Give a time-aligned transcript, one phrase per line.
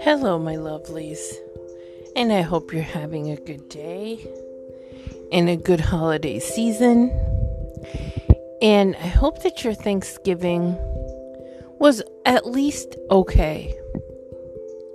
[0.00, 1.20] Hello, my lovelies,
[2.14, 4.24] and I hope you're having a good day
[5.32, 7.10] and a good holiday season.
[8.62, 10.76] And I hope that your Thanksgiving
[11.80, 13.76] was at least okay,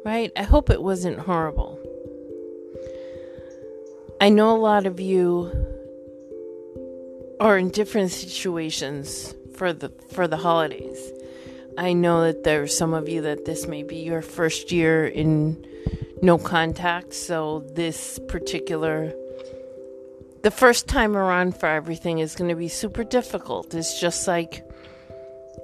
[0.06, 0.32] right?
[0.38, 1.78] I hope it wasn't horrible.
[4.22, 5.52] I know a lot of you
[7.42, 11.12] are in different situations for the for the holidays.
[11.78, 15.06] I know that there are some of you that this may be your first year
[15.06, 15.66] in
[16.22, 19.14] no contact, so this particular
[20.44, 23.74] the first time around for everything is going to be super difficult.
[23.74, 24.62] It's just like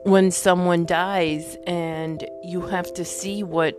[0.03, 3.77] when someone dies and you have to see what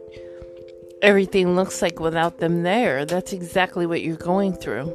[1.00, 3.06] everything looks like without them there.
[3.06, 4.92] That's exactly what you're going through.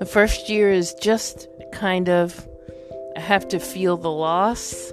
[0.00, 2.46] The first year is just kind of
[3.16, 4.92] I have to feel the loss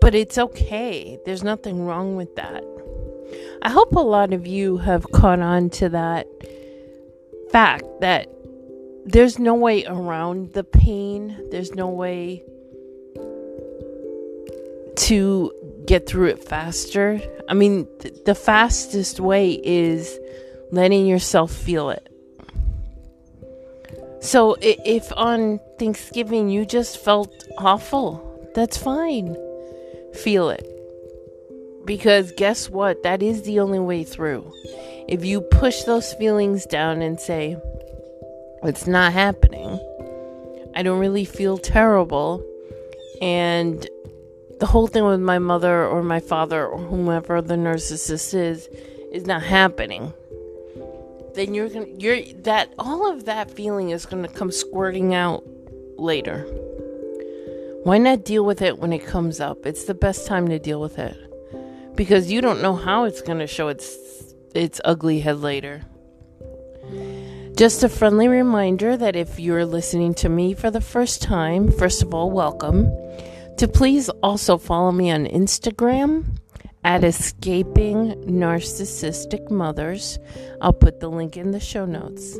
[0.00, 1.18] but it's okay.
[1.24, 2.64] There's nothing wrong with that.
[3.62, 6.26] I hope a lot of you have caught on to that
[7.50, 8.28] fact that
[9.04, 11.36] there's no way around the pain.
[11.50, 12.44] There's no way
[14.96, 15.52] to
[15.86, 17.20] get through it faster.
[17.48, 20.18] I mean, th- the fastest way is
[20.72, 22.08] letting yourself feel it.
[24.20, 29.36] So if on Thanksgiving you just felt awful, that's fine
[30.18, 30.66] feel it.
[31.84, 33.02] Because guess what?
[33.02, 34.52] That is the only way through.
[35.08, 37.56] If you push those feelings down and say,
[38.62, 39.78] it's not happening,
[40.74, 42.44] I don't really feel terrible,
[43.22, 43.88] and
[44.58, 48.68] the whole thing with my mother or my father or whomever the narcissist is
[49.12, 50.12] is not happening
[51.34, 55.44] then you're gonna you're that all of that feeling is gonna come squirting out
[55.98, 56.46] later
[57.86, 59.64] why not deal with it when it comes up?
[59.64, 61.16] It's the best time to deal with it.
[61.94, 63.96] Because you don't know how it's going to show its
[64.56, 65.84] its ugly head later.
[67.56, 72.02] Just a friendly reminder that if you're listening to me for the first time, first
[72.02, 72.90] of all, welcome.
[73.58, 76.38] To please also follow me on Instagram
[76.82, 80.18] at Escaping Narcissistic Mothers.
[80.60, 82.36] I'll put the link in the show notes.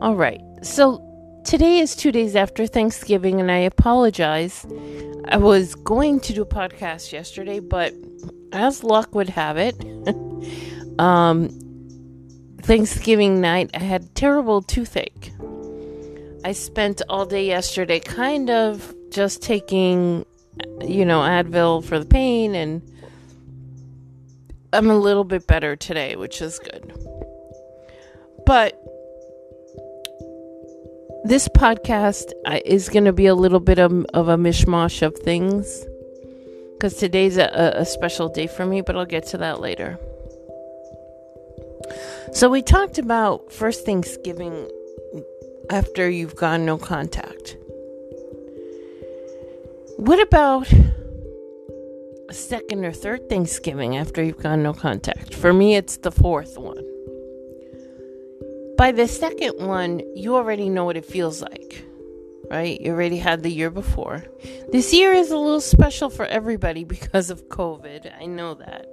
[0.00, 1.05] All right, so
[1.46, 4.66] Today is two days after Thanksgiving, and I apologize.
[5.28, 7.94] I was going to do a podcast yesterday, but
[8.50, 9.76] as luck would have it,
[10.98, 11.48] um,
[12.62, 15.30] Thanksgiving night, I had terrible toothache.
[16.44, 20.26] I spent all day yesterday kind of just taking,
[20.80, 22.82] you know, Advil for the pain, and
[24.72, 26.92] I'm a little bit better today, which is good.
[28.44, 28.82] But
[31.26, 35.16] this podcast uh, is going to be a little bit of, of a mishmash of
[35.16, 35.84] things
[36.74, 39.98] because today's a, a special day for me, but I'll get to that later.
[42.32, 44.68] So, we talked about first Thanksgiving
[45.70, 47.56] after you've gone no contact.
[49.96, 50.70] What about
[52.28, 55.34] a second or third Thanksgiving after you've gone no contact?
[55.34, 56.85] For me, it's the fourth one.
[58.76, 61.82] By the second one, you already know what it feels like,
[62.50, 62.78] right?
[62.78, 64.24] You already had the year before.
[64.70, 68.12] This year is a little special for everybody because of COVID.
[68.20, 68.86] I know that.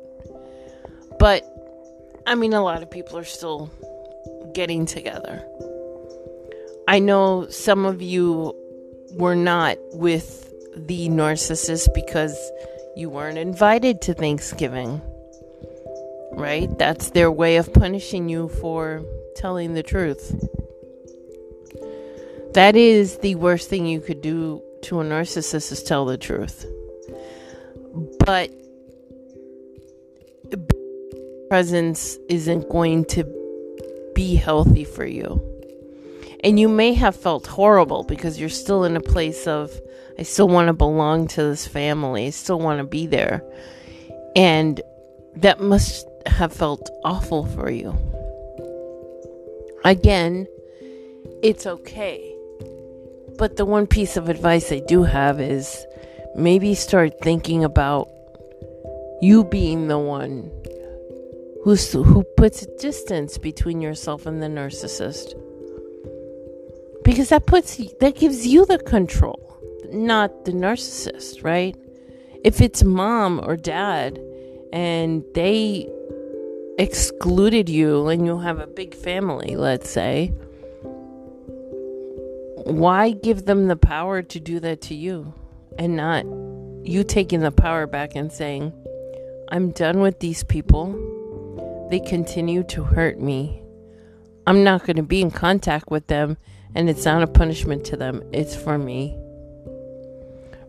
[1.20, 1.44] But,
[2.26, 3.70] I mean, a lot of people are still
[4.54, 5.46] getting together.
[6.88, 8.56] I know some of you
[9.12, 12.38] were not with the narcissist because
[12.96, 15.02] you weren't invited to Thanksgiving,
[16.32, 16.70] right?
[16.78, 19.04] That's their way of punishing you for
[19.36, 20.36] telling the truth.
[22.54, 26.66] That is the worst thing you could do to a narcissist is tell the truth.
[28.26, 28.52] But
[31.50, 33.24] presence isn't going to
[34.16, 35.42] be healthy for you.
[36.44, 39.72] And you may have felt horrible because you're still in a place of,
[40.18, 43.44] I still want to belong to this family, I still want to be there.
[44.36, 44.82] And
[45.36, 47.98] that must have felt awful for you.
[49.86, 50.48] Again,
[51.42, 52.36] it's okay.
[53.38, 55.86] But the one piece of advice I do have is
[56.36, 58.08] maybe start thinking about
[59.22, 60.52] you being the one
[61.64, 65.34] who's, who puts a distance between yourself and the narcissist.
[67.04, 69.60] Because that puts that gives you the control,
[69.92, 71.76] not the narcissist, right?
[72.46, 74.20] If it's mom or dad
[74.72, 75.90] and they
[76.78, 80.34] excluded you and you have a big family, let's say,
[82.66, 85.34] why give them the power to do that to you
[85.78, 86.26] and not
[86.86, 88.74] you taking the power back and saying,
[89.50, 91.88] I'm done with these people.
[91.90, 93.62] They continue to hurt me.
[94.48, 96.38] I'm not going to be in contact with them,
[96.76, 99.18] and it's not a punishment to them, it's for me.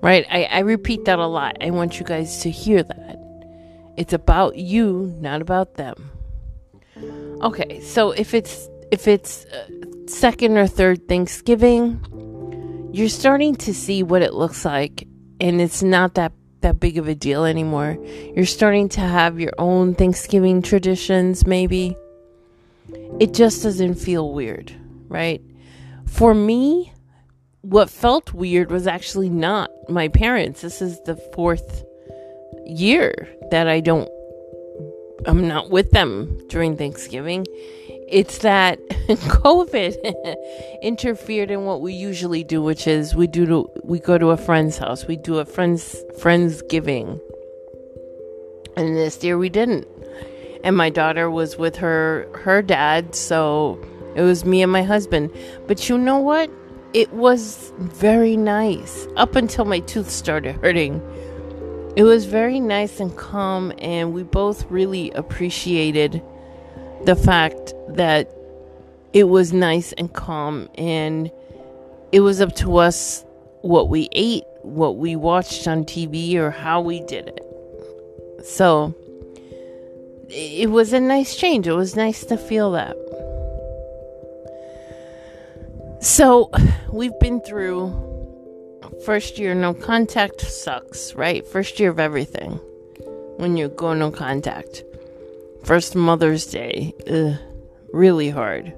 [0.00, 0.26] Right?
[0.30, 1.56] I, I repeat that a lot.
[1.60, 3.23] I want you guys to hear that.
[3.96, 6.10] It's about you, not about them.
[7.42, 9.66] Okay, so if it's if it's uh,
[10.06, 12.00] second or third Thanksgiving,
[12.92, 15.06] you're starting to see what it looks like
[15.40, 17.98] and it's not that that big of a deal anymore.
[18.34, 21.96] You're starting to have your own Thanksgiving traditions maybe.
[23.20, 24.72] It just doesn't feel weird,
[25.08, 25.42] right?
[26.06, 26.92] For me,
[27.60, 30.62] what felt weird was actually not my parents.
[30.62, 31.84] This is the fourth
[32.66, 34.08] year that I don't
[35.26, 37.46] I'm not with them during Thanksgiving.
[38.08, 38.78] It's that
[39.08, 39.96] COVID
[40.82, 44.36] interfered in what we usually do, which is we do to, we go to a
[44.36, 45.06] friend's house.
[45.06, 47.18] We do a friend's friends giving.
[48.76, 49.88] And this year we didn't.
[50.62, 53.78] And my daughter was with her her dad, so
[54.16, 55.30] it was me and my husband.
[55.66, 56.50] But you know what?
[56.92, 61.02] It was very nice up until my tooth started hurting
[61.96, 66.22] it was very nice and calm, and we both really appreciated
[67.04, 68.30] the fact that
[69.12, 71.30] it was nice and calm, and
[72.12, 73.24] it was up to us
[73.60, 78.44] what we ate, what we watched on TV, or how we did it.
[78.44, 78.94] So
[80.28, 81.66] it was a nice change.
[81.66, 82.96] It was nice to feel that.
[86.00, 86.50] So
[86.92, 88.13] we've been through
[89.04, 91.46] first year no contact sucks, right?
[91.46, 92.52] First year of everything
[93.36, 94.82] when you go no contact.
[95.64, 97.36] First Mother's Day, ugh,
[97.92, 98.72] really hard.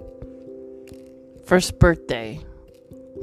[1.44, 2.40] First birthday,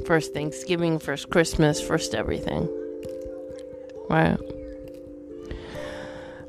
[0.06, 2.68] first Thanksgiving, first Christmas, first everything.
[4.08, 4.38] Right?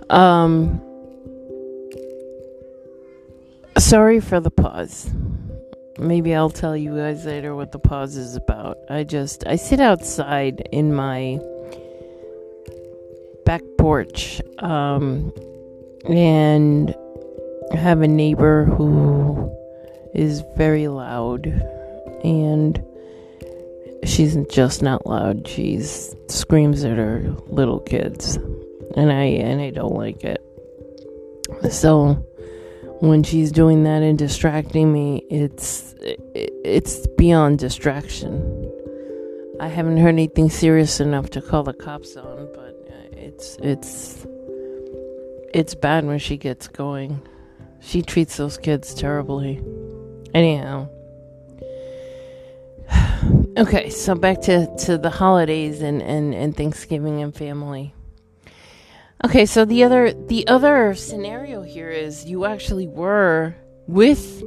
[0.10, 0.82] Um,
[3.78, 5.10] sorry for the pause
[5.98, 8.78] maybe I'll tell you guys later what the pause is about.
[8.90, 11.40] I just I sit outside in my
[13.46, 15.32] back porch um,
[16.10, 16.96] and
[17.74, 19.52] have a neighbor who
[20.14, 21.46] is very loud
[22.24, 22.84] and
[24.04, 25.48] she's just not loud.
[25.48, 28.38] She's screams at her little kids
[28.96, 30.42] and I and I don't like it.
[31.72, 32.26] So
[33.00, 38.72] when she's doing that and distracting me, it's it's beyond distraction.
[39.60, 42.76] I haven't heard anything serious enough to call the cops on, but
[43.14, 44.26] it's it's
[45.54, 47.22] it's bad when she gets going.
[47.80, 49.62] She treats those kids terribly.
[50.34, 50.90] Anyhow.
[53.58, 57.95] Okay, so back to, to the holidays and, and, and Thanksgiving and family.
[59.24, 63.56] Okay, so the other the other scenario here is you actually were
[63.88, 64.42] with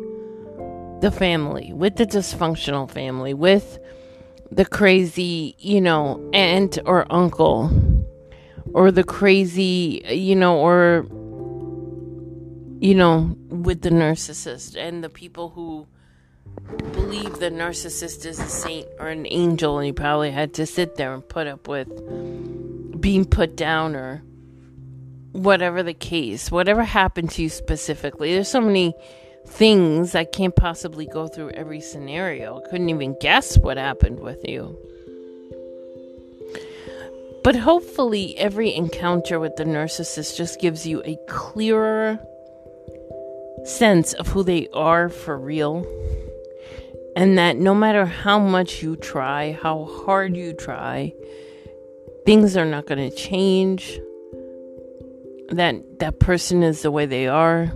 [1.00, 3.78] the family, with the dysfunctional family, with
[4.50, 7.70] the crazy, you know, aunt or uncle
[8.74, 11.06] or the crazy, you know, or
[12.80, 15.86] you know, with the narcissist and the people who
[16.92, 20.96] believe the narcissist is a saint or an angel and you probably had to sit
[20.96, 21.88] there and put up with
[23.00, 24.22] being put down or
[25.38, 28.34] whatever the case, whatever happened to you specifically.
[28.34, 28.94] There's so many
[29.46, 32.58] things I can't possibly go through every scenario.
[32.58, 34.76] I couldn't even guess what happened with you.
[37.44, 42.18] But hopefully, every encounter with the narcissist just gives you a clearer
[43.64, 45.86] sense of who they are for real.
[47.16, 51.14] And that no matter how much you try, how hard you try,
[52.26, 53.98] things are not going to change
[55.48, 57.72] that that person is the way they are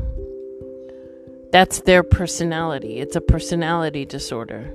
[1.53, 2.99] that's their personality.
[2.99, 4.75] It's a personality disorder.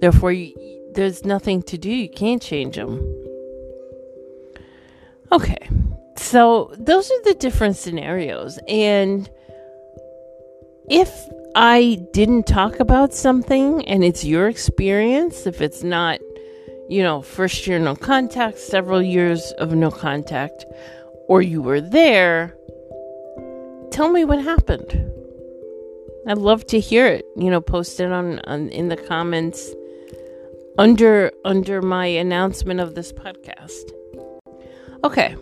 [0.00, 0.52] Therefore you,
[0.92, 1.88] there's nothing to do.
[1.88, 2.98] You can't change them
[5.32, 5.68] okay.
[6.16, 8.58] So those are the different scenarios.
[8.68, 9.30] And
[10.88, 16.18] if i didn't talk about something and it's your experience if it's not
[16.88, 20.64] you know first year no contact several years of no contact
[21.30, 22.56] or you were there,
[23.92, 24.90] tell me what happened.
[26.26, 27.24] I'd love to hear it.
[27.36, 29.72] You know, post it on, on in the comments
[30.76, 33.92] under under my announcement of this podcast.
[35.04, 35.36] Okay.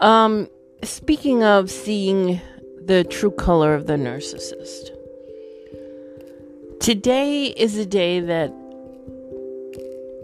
[0.00, 0.50] Um
[0.82, 2.38] speaking of seeing
[2.84, 4.90] the true color of the narcissist.
[6.80, 8.52] Today is a day that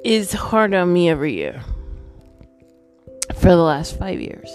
[0.04, 1.64] is hard on me every year
[3.42, 4.48] for the last five years.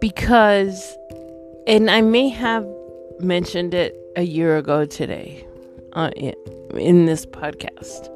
[0.00, 0.96] because,
[1.66, 2.64] and I may have
[3.18, 5.44] mentioned it a year ago today
[5.94, 6.10] uh,
[6.74, 8.10] in this podcast.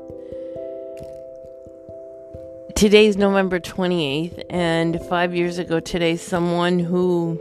[2.77, 7.41] Today's November 28th, and five years ago today, someone who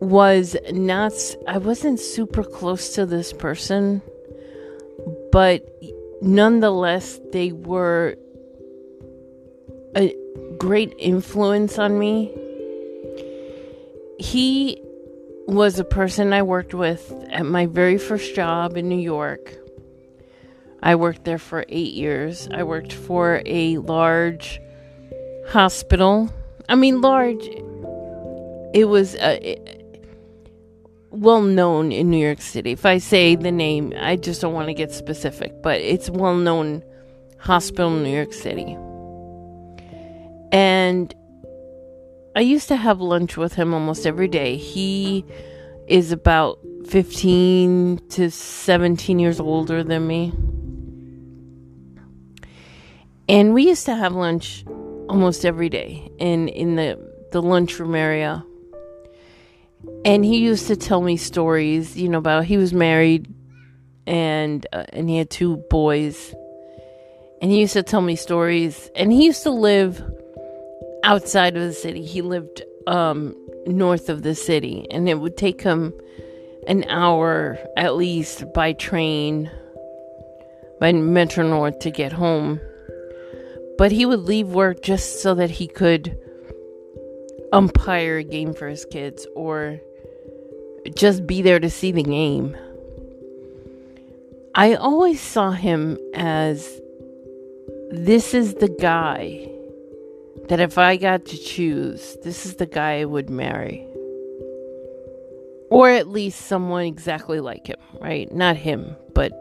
[0.00, 1.12] was not,
[1.48, 4.00] I wasn't super close to this person,
[5.32, 5.66] but
[6.22, 8.16] nonetheless, they were
[9.96, 10.14] a
[10.58, 12.32] great influence on me.
[14.18, 14.80] He
[15.46, 19.54] was a person I worked with at my very first job in New York.
[20.82, 22.48] I worked there for eight years.
[22.52, 24.60] I worked for a large
[25.48, 26.30] hospital.
[26.68, 27.44] I mean, large.
[28.74, 29.38] It was uh,
[31.10, 32.72] well known in New York City.
[32.72, 36.36] If I say the name, I just don't want to get specific, but it's well
[36.36, 36.82] known
[37.38, 38.76] hospital in New York City.
[40.54, 41.12] And
[42.36, 44.56] I used to have lunch with him almost every day.
[44.56, 45.24] He
[45.88, 50.32] is about 15 to 17 years older than me.
[53.28, 54.64] And we used to have lunch
[55.08, 57.00] almost every day in in the
[57.32, 58.44] the lunchroom area.
[60.04, 63.26] And he used to tell me stories, you know, about he was married
[64.06, 66.32] and uh, and he had two boys.
[67.42, 70.13] And he used to tell me stories and he used to live
[71.04, 72.04] outside of the city.
[72.04, 75.92] He lived um, north of the city, and it would take him
[76.66, 79.50] an hour at least by train,
[80.80, 82.60] by Metro North to get home.
[83.76, 86.18] But he would leave work just so that he could
[87.52, 89.80] umpire a game for his kids or
[90.96, 92.56] just be there to see the game.
[94.54, 96.80] I always saw him as
[97.90, 99.53] this is the guy
[100.48, 103.86] that if I got to choose, this is the guy I would marry.
[105.70, 108.30] Or at least someone exactly like him, right?
[108.32, 109.32] Not him, but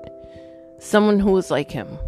[0.80, 2.00] someone who was like him.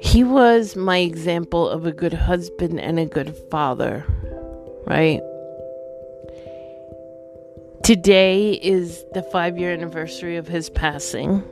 [0.00, 4.04] He was my example of a good husband and a good father,
[4.86, 5.20] right?
[7.82, 11.42] Today is the five year anniversary of his passing.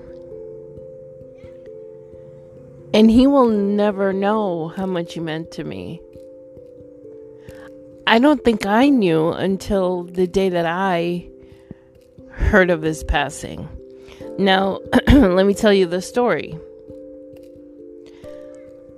[2.95, 6.01] And he will never know how much he meant to me.
[8.07, 11.29] I don't think I knew until the day that I
[12.31, 13.69] heard of his passing.
[14.39, 16.59] Now, let me tell you the story.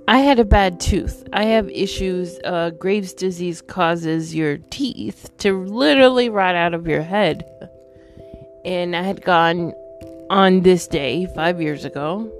[0.07, 1.27] I had a bad tooth.
[1.33, 2.39] I have issues.
[2.45, 7.43] Uh, Graves' disease causes your teeth to literally rot out of your head.
[8.63, 9.73] And I had gone
[10.29, 12.31] on this day five years ago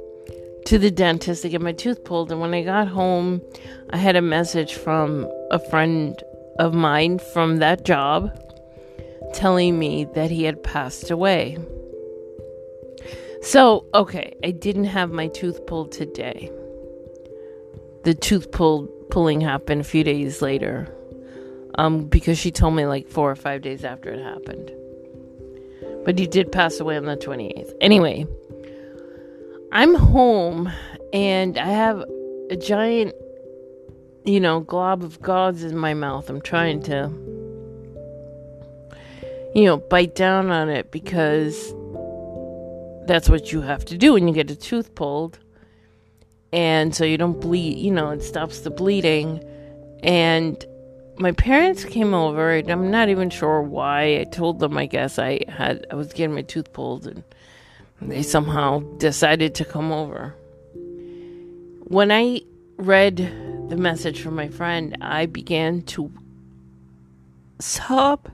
[0.66, 2.32] to the dentist to get my tooth pulled.
[2.32, 3.42] And when I got home,
[3.90, 6.22] I had a message from a friend
[6.60, 8.38] of mine from that job
[9.34, 11.58] telling me that he had passed away.
[13.42, 16.52] So, okay, I didn't have my tooth pulled today.
[18.04, 20.88] The tooth pulled pulling happened a few days later.
[21.76, 24.72] Um, because she told me like four or five days after it happened.
[26.04, 27.74] But he did pass away on the 28th.
[27.80, 28.28] Anyway,
[29.74, 30.70] I'm home
[31.14, 32.04] and I have
[32.50, 33.14] a giant,
[34.26, 36.30] you know, glob of gauze in my mouth.
[36.30, 37.10] I'm trying to,
[39.56, 41.74] you know, bite down on it because
[43.08, 45.40] that's what you have to do when you get a tooth pulled.
[46.52, 49.42] And so you don't bleed, you know, it stops the bleeding.
[50.04, 50.66] And
[51.18, 54.20] my parents came over, and I'm not even sure why.
[54.20, 57.24] I told them, I guess, I had, I was getting my tooth pulled, and
[58.02, 60.36] they somehow decided to come over.
[61.84, 62.42] When I
[62.78, 63.18] read
[63.70, 66.12] the message from my friend, I began to
[67.60, 68.30] sob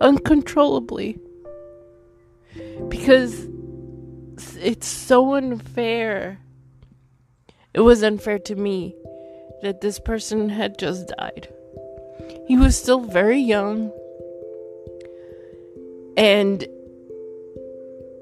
[0.00, 1.18] uncontrollably
[2.88, 3.48] because
[4.60, 6.38] it's so unfair.
[7.74, 8.94] It was unfair to me
[9.62, 11.48] that this person had just died.
[12.46, 13.92] He was still very young
[16.16, 16.66] and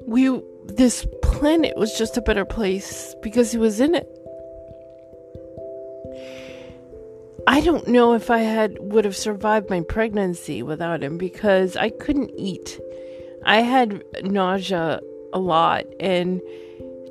[0.06, 4.08] we this planet was just a better place because he was in it.
[7.46, 11.90] I don't know if I had would have survived my pregnancy without him because I
[11.90, 12.78] couldn't eat.
[13.44, 15.00] I had nausea
[15.32, 16.40] a lot and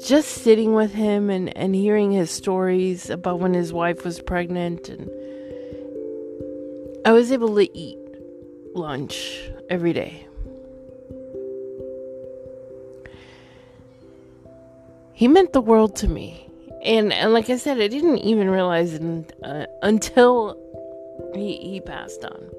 [0.04, 4.88] just sitting with him and, and hearing his stories about when his wife was pregnant
[4.88, 5.10] and
[7.06, 7.98] I was able to eat
[8.76, 10.29] lunch every day.
[15.20, 16.48] He meant the world to me.
[16.82, 20.56] And, and like I said, I didn't even realize it uh, until
[21.36, 22.50] he, he passed on.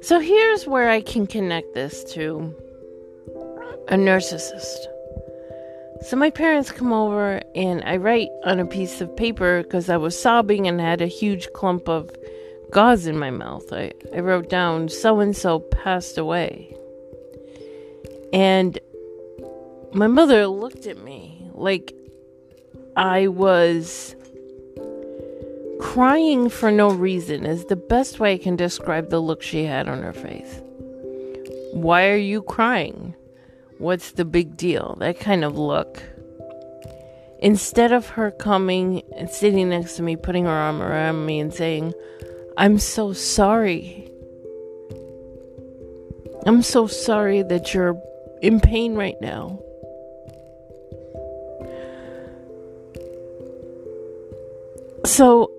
[0.00, 2.54] So here's where I can connect this to
[3.88, 4.86] a narcissist.
[6.02, 9.96] So my parents come over and I write on a piece of paper because I
[9.96, 12.08] was sobbing and had a huge clump of
[12.70, 13.64] gauze in my mouth.
[13.72, 16.72] I, I wrote down so and so passed away.
[18.32, 18.78] And
[19.92, 21.94] my mother looked at me like
[22.96, 24.14] I was
[25.80, 29.88] crying for no reason, is the best way I can describe the look she had
[29.88, 30.60] on her face.
[31.72, 33.14] Why are you crying?
[33.78, 34.96] What's the big deal?
[35.00, 36.02] That kind of look.
[37.38, 41.54] Instead of her coming and sitting next to me, putting her arm around me and
[41.54, 41.94] saying,
[42.58, 44.10] I'm so sorry.
[46.44, 47.98] I'm so sorry that you're
[48.42, 49.60] in pain right now.
[55.10, 55.50] So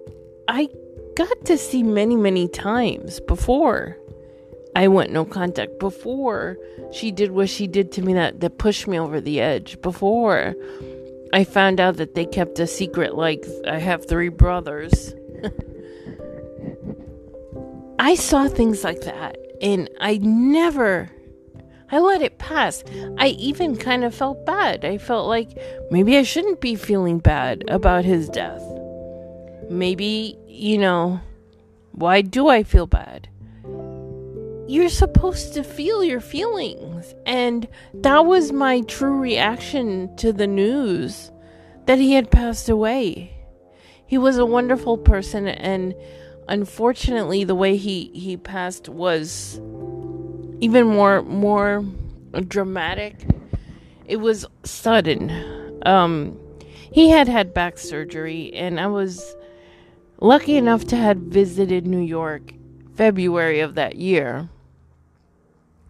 [0.47, 0.69] I
[1.17, 3.97] got to see many, many times before
[4.77, 6.57] I went no contact, before
[6.93, 10.55] she did what she did to me that, that pushed me over the edge, before
[11.33, 15.13] I found out that they kept a secret like I have three brothers.
[17.99, 21.09] I saw things like that and I never
[21.91, 22.85] I let it pass.
[23.17, 24.85] I even kind of felt bad.
[24.85, 25.49] I felt like
[25.91, 28.63] maybe I shouldn't be feeling bad about his death.
[29.71, 31.21] Maybe, you know,
[31.93, 33.29] why do I feel bad?
[34.67, 37.15] You're supposed to feel your feelings.
[37.25, 41.31] And that was my true reaction to the news
[41.85, 43.37] that he had passed away.
[44.05, 45.95] He was a wonderful person and
[46.49, 49.57] unfortunately the way he he passed was
[50.59, 51.83] even more more
[52.47, 53.15] dramatic.
[54.05, 55.79] It was sudden.
[55.85, 56.37] Um,
[56.91, 59.35] he had had back surgery, and I was
[60.21, 62.53] lucky enough to have visited New York
[62.95, 64.49] February of that year,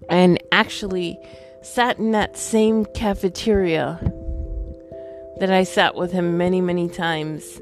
[0.09, 1.19] and actually
[1.61, 3.99] sat in that same cafeteria
[5.39, 7.61] that I sat with him many, many times,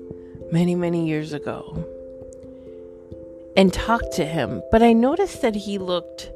[0.52, 1.84] many, many years ago,
[3.58, 4.62] and talked to him.
[4.72, 6.32] But I noticed that he looked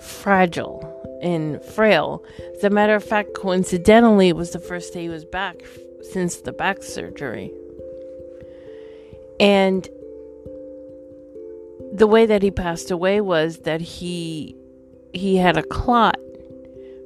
[0.00, 2.22] fragile and frail.
[2.56, 5.56] As a matter of fact, coincidentally, it was the first day he was back
[6.12, 7.50] since the back surgery.
[9.40, 9.88] And
[11.92, 14.56] the way that he passed away was that he
[15.12, 16.18] he had a clot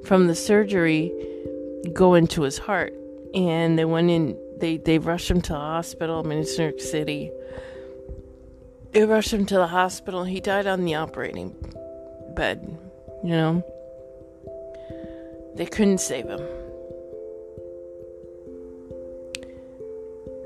[0.05, 1.12] from the surgery
[1.93, 2.93] go into his heart
[3.35, 6.81] and they went in they they rushed him to the hospital I'm in New York
[6.81, 7.31] City
[8.93, 11.55] they rushed him to the hospital he died on the operating
[12.35, 12.79] bed
[13.23, 13.64] you know?
[15.55, 16.40] They couldn't save him.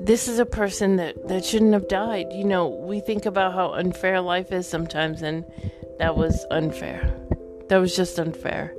[0.05, 2.27] This is a person that, that shouldn't have died.
[2.31, 5.43] You know, we think about how unfair life is sometimes, and
[5.99, 7.13] that was unfair.
[7.69, 8.73] That was just unfair.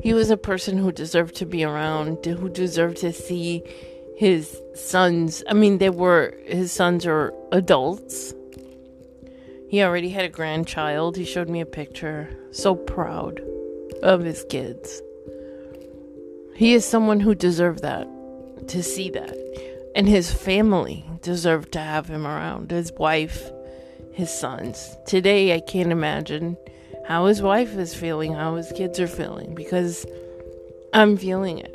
[0.00, 3.64] He was a person who deserved to be around, who deserved to see
[4.16, 5.42] his sons.
[5.48, 8.34] I mean, they were, his sons are adults
[9.68, 11.16] he already had a grandchild.
[11.16, 12.30] He showed me a picture.
[12.50, 13.42] So proud
[14.02, 15.02] of his kids.
[16.54, 18.08] He is someone who deserved that,
[18.68, 19.36] to see that.
[19.98, 22.70] And his family deserved to have him around.
[22.70, 23.50] His wife,
[24.12, 24.96] his sons.
[25.06, 26.56] Today, I can't imagine
[27.04, 30.06] how his wife is feeling, how his kids are feeling, because
[30.94, 31.74] I'm feeling it.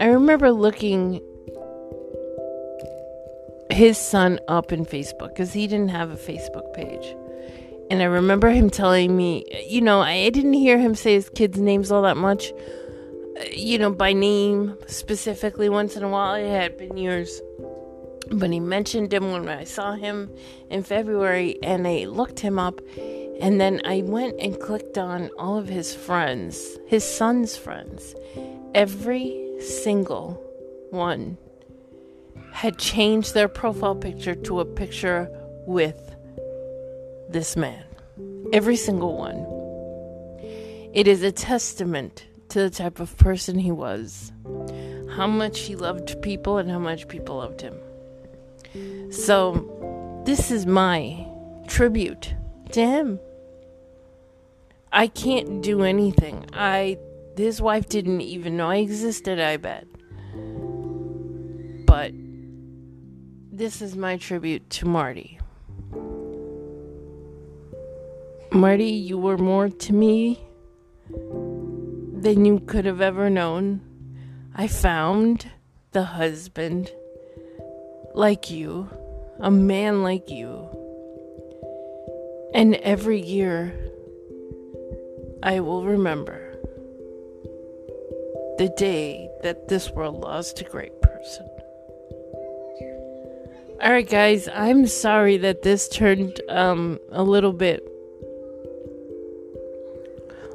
[0.00, 1.22] I remember looking
[3.70, 7.14] his son up in Facebook because he didn't have a Facebook page.
[7.88, 11.60] And I remember him telling me, you know, I didn't hear him say his kids'
[11.60, 12.52] names all that much,
[13.52, 16.34] you know, by name specifically once in a while.
[16.34, 17.40] It had been years.
[18.30, 20.30] But he mentioned him when I saw him
[20.70, 22.80] in February and I looked him up.
[23.40, 28.14] And then I went and clicked on all of his friends, his son's friends.
[28.74, 30.42] Every single
[30.90, 31.38] one
[32.52, 35.30] had changed their profile picture to a picture
[35.66, 36.14] with
[37.28, 37.84] this man.
[38.52, 39.46] Every single one.
[40.92, 44.32] It is a testament to the type of person he was,
[45.16, 47.76] how much he loved people, and how much people loved him.
[49.10, 51.26] So, this is my
[51.66, 52.34] tribute
[52.72, 53.20] to him.
[54.92, 56.46] I can't do anything.
[56.52, 56.98] I
[57.36, 59.86] his wife didn't even know I existed, I bet.
[61.86, 62.12] But
[63.52, 65.38] this is my tribute to Marty.
[68.50, 70.40] Marty, you were more to me
[72.22, 73.80] than you could have ever known.
[74.54, 75.50] I found
[75.92, 76.92] the husband
[78.14, 78.88] like you,
[79.38, 80.68] a man like you.
[82.52, 83.72] And every year,
[85.42, 86.56] I will remember
[88.58, 91.48] the day that this world lost a great person.
[93.80, 97.88] All right, guys, I'm sorry that this turned um, a little bit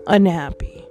[0.07, 0.85] unhappy.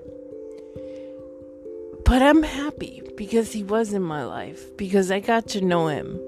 [2.12, 6.20] But I'm happy because he was in my life, because I got to know him.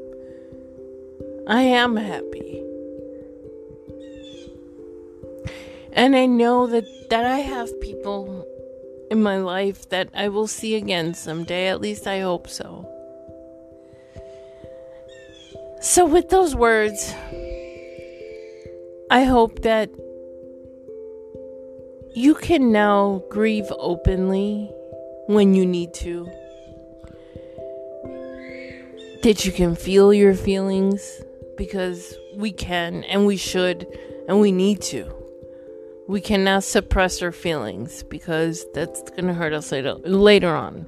[1.47, 2.63] I am happy.
[5.93, 8.49] And I know that, that I have people
[9.11, 11.69] in my life that I will see again someday.
[11.69, 12.89] At least I hope so.
[15.83, 17.13] So, with those words,
[19.11, 19.91] I hope that
[22.15, 24.71] you can now grieve openly
[25.27, 26.25] when you need to.
[29.23, 31.23] That you can feel your feelings
[31.57, 33.87] because we can and we should
[34.29, 35.13] and we need to.
[36.07, 40.87] We cannot suppress our feelings because that's going to hurt us later, later on.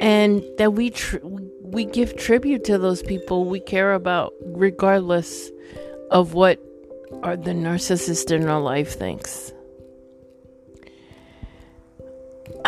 [0.00, 5.50] And that we tr- we give tribute to those people we care about regardless
[6.12, 6.60] of what
[7.24, 9.52] are the narcissist in our life thinks.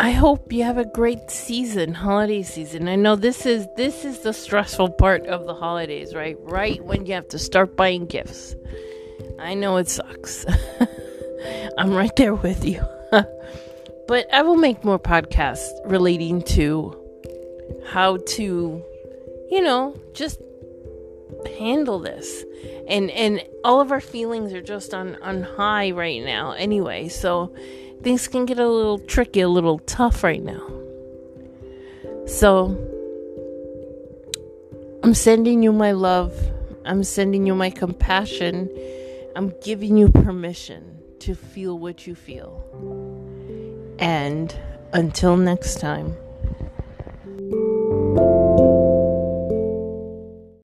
[0.01, 2.87] I hope you have a great season, holiday season.
[2.87, 6.35] I know this is this is the stressful part of the holidays, right?
[6.39, 8.55] Right when you have to start buying gifts.
[9.37, 10.43] I know it sucks.
[11.77, 12.83] I'm right there with you.
[14.07, 16.97] but I will make more podcasts relating to
[17.85, 18.83] how to,
[19.51, 20.39] you know, just
[21.59, 22.43] handle this.
[22.87, 27.07] And and all of our feelings are just on on high right now anyway.
[27.07, 27.53] So
[28.03, 30.67] things can get a little tricky, a little tough right now.
[32.25, 32.77] So
[35.03, 36.33] I'm sending you my love.
[36.85, 38.69] I'm sending you my compassion
[39.33, 42.65] I'm giving you permission to feel what you feel.
[43.99, 44.53] And
[44.91, 46.15] until next time.